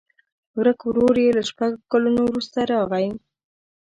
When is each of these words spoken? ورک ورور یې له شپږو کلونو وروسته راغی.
ورک 0.57 0.79
ورور 0.87 1.15
یې 1.23 1.29
له 1.37 1.43
شپږو 1.49 1.87
کلونو 1.91 2.19
وروسته 2.25 2.59
راغی. 2.71 3.07